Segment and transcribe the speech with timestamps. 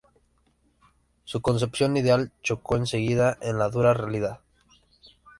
[1.25, 4.39] Su concepción ideal chocó en seguida con la dura realidad.